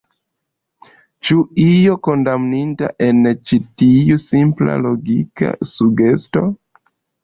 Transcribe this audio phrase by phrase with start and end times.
[1.29, 6.49] Ĉu io kondamninda en ĉi tiu simpla logika sugesto?